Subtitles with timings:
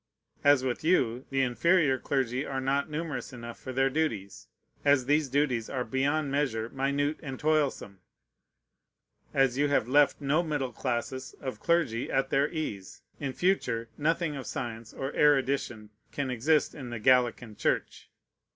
[0.43, 4.47] As with you the inferior clergy are not numerous enough for their duties,
[4.83, 7.99] as these duties are beyond measure minute and toilsome,
[9.31, 14.35] as you have left no middle classes of clergy at their ease, in future nothing
[14.35, 18.09] of science or erudition can exist in the Gallican Church.